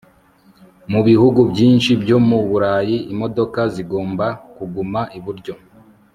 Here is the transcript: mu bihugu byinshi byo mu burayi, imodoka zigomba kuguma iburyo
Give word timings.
mu 0.91 0.99
bihugu 1.07 1.39
byinshi 1.51 1.91
byo 2.03 2.17
mu 2.27 2.39
burayi, 2.49 2.97
imodoka 3.13 3.59
zigomba 3.75 4.25
kuguma 4.55 5.01
iburyo 5.17 5.53